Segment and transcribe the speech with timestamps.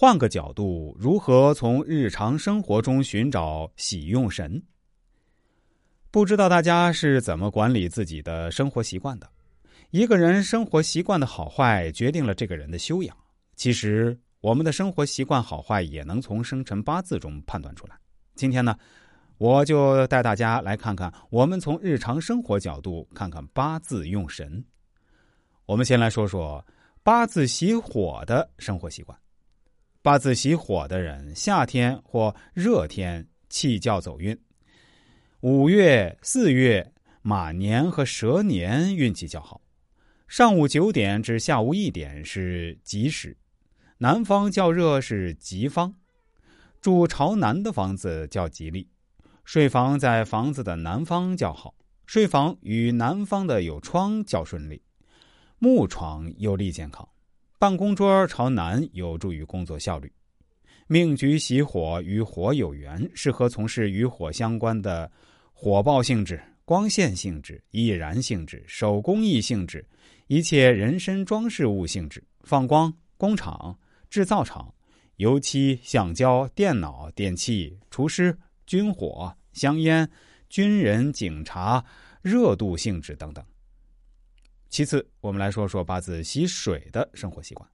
[0.00, 4.62] 换个角度，如何从日常生活中寻找喜用神？
[6.10, 9.28] 不知道大家是怎么管理自己的生活习惯的？
[9.90, 13.14] 一个人生活习惯的好坏，决定了这个人的修养。
[13.56, 17.94] 其实，我们的生活习惯好坏也能从生辰八字中判断出来。
[18.34, 18.74] 今天呢，
[19.36, 24.64] 我就带大家来看看，我们从日常生活角度看看八字用神。
[25.66, 26.64] 我们先来说说
[27.02, 29.14] 八字喜火的生活习惯。
[30.02, 34.38] 八字喜火的人，夏天或热天气较走运。
[35.40, 39.60] 五月、四月、马年和蛇年运气较好，
[40.26, 43.36] 上午九点至下午一点是吉时，
[43.98, 45.92] 南方较热是吉方，
[46.80, 48.88] 住朝南的房子较吉利，
[49.44, 51.74] 睡房在房子的南方较好，
[52.06, 54.80] 睡房与南方的有窗较顺利，
[55.58, 57.06] 木床有利健康，
[57.60, 60.10] 办公桌朝南有助于工作效率。
[60.86, 65.12] 命局喜火，与火有缘，适合从事与火相关的
[65.52, 69.86] 火爆性质、光线性质、易燃性质、手工艺性质、
[70.26, 74.72] 一切人身装饰物性质、放光、工厂、制造厂、
[75.16, 78.34] 油漆、橡胶、电脑、电器、厨师、
[78.66, 80.10] 军火、香烟、
[80.48, 81.84] 军人、警察、
[82.22, 83.44] 热度性质等等。
[84.70, 87.68] 其次，我们来说说八字喜水的生活习惯。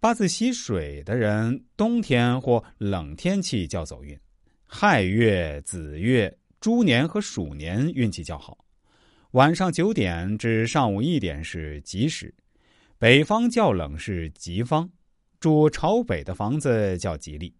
[0.00, 4.18] 八字喜水的人，冬天或冷天气较走运，
[4.64, 8.64] 亥月、子月、猪年和鼠年运气较好。
[9.32, 12.34] 晚上九点至上午一点是吉时，
[12.96, 14.88] 北方较冷是吉方，
[15.38, 17.54] 住朝北的房子较吉利，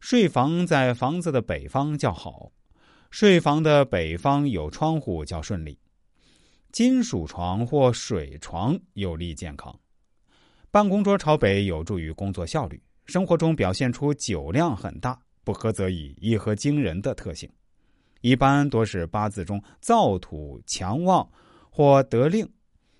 [0.00, 2.52] 睡房在房子的北方较好，
[3.10, 5.78] 睡房的北方有窗户较顺利，
[6.70, 9.74] 金属床或水床有利健康。
[10.70, 17.50] 办公桌朝北有助于工作效率，生活中表现出酒量很大、不合则已、一合惊人的特性。
[18.20, 21.26] 一般多是八字中燥土强旺
[21.70, 22.46] 或得令，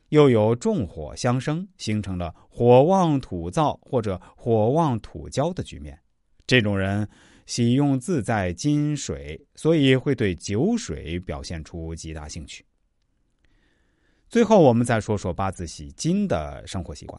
[0.09, 5.99] 又有重火相生，形成了火旺土燥或者火旺土焦的局面。
[6.47, 7.07] 这种人
[7.45, 12.65] 喜用自在金水，所以会对酒水表现出极大兴趣。
[14.29, 17.19] 最后，我们再说说八字喜金的生活习惯。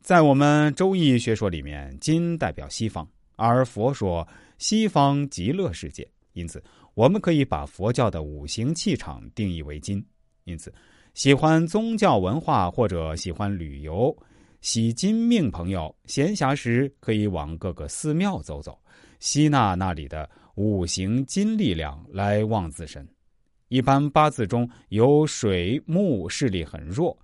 [0.00, 3.06] 在我们周易学说里面，金代表西方，
[3.36, 4.26] 而佛说
[4.56, 6.62] 西方极乐世界，因此
[6.94, 10.02] 我们可以把佛教的五行气场定义为金。
[10.44, 10.72] 因此，
[11.12, 14.16] 喜欢宗教文化或者喜欢旅游、
[14.62, 18.78] 喜金命朋友，闲暇时可以往各个寺庙走走，
[19.20, 23.06] 吸纳那里的五行金力量来旺自身。
[23.72, 27.18] 一般八字中有水木势力很弱，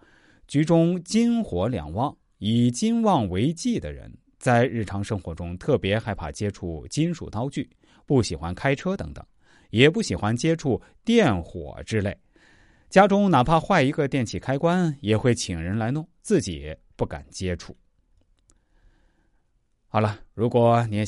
[0.47, 2.17] 局中金火两旺。
[2.39, 7.69] 以金旺为忌的人，在日常生活中特别害怕接触金属刀具，
[8.07, 9.23] 不喜欢开车等等，
[9.69, 12.17] 也不喜欢接触电火之类。
[12.89, 17.77] 家中哪怕坏一个电器开关，也会请人来弄，自己不敢接触。
[19.89, 21.05] 好了，如果你。